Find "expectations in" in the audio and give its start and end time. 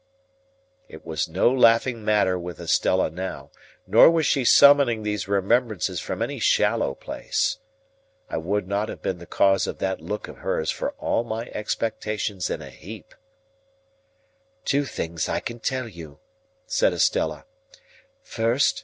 11.53-12.63